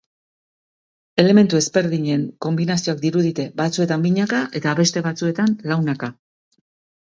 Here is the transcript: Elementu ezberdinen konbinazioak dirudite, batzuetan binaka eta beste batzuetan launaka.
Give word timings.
Elementu 1.23 1.59
ezberdinen 1.59 2.23
konbinazioak 2.45 3.03
dirudite, 3.03 3.45
batzuetan 3.61 4.07
binaka 4.09 4.41
eta 4.61 4.75
beste 4.81 5.05
batzuetan 5.11 5.55
launaka. 5.75 6.11